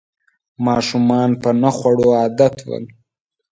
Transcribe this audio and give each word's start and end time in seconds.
ماشومان 0.65 1.29
په 1.41 1.49
نه 1.61 1.69
خوړو 1.77 2.07
عادت 2.19 2.55
ول 2.67 2.83